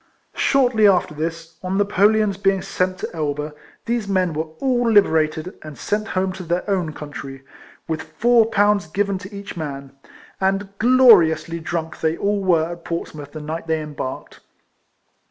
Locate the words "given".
8.87-9.19